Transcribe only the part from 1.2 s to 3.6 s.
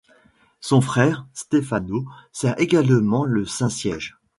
Stefano, sert également le